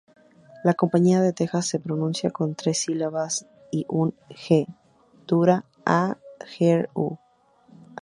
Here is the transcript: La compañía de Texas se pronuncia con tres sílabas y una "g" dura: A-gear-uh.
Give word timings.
La 0.63 0.73
compañía 0.73 1.21
de 1.21 1.31
Texas 1.31 1.67
se 1.67 1.79
pronuncia 1.79 2.31
con 2.31 2.55
tres 2.55 2.79
sílabas 2.79 3.45
y 3.71 3.85
una 3.87 4.13
"g" 4.29 4.65
dura: 5.27 5.65
A-gear-uh. 5.85 7.17